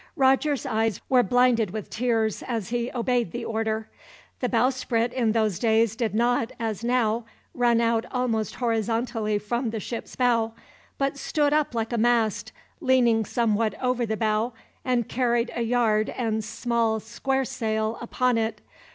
[0.15, 3.87] Roger's eyes were blinded with tears as he obeyed the order.
[4.39, 9.79] The bowsprit in those days did not, as now, run out almost horizontally from the
[9.79, 10.53] ship's bow;
[10.97, 14.53] but stood up like a mast, leaning somewhat over the bow,
[14.83, 18.59] and carried a yard and small square sail upon it.